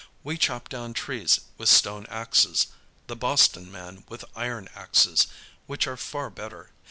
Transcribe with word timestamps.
We 0.23 0.35
chop 0.35 0.67
down 0.67 0.93
trees 0.93 1.41
with 1.59 1.69
stone 1.69 2.07
axes; 2.09 2.65
the 3.05 3.15
Boston 3.15 3.71
man 3.71 4.03
with 4.09 4.25
iron 4.35 4.67
axes, 4.73 5.27
which 5.67 5.85
are 5.85 5.95
far 5.95 6.31
better. 6.31 6.71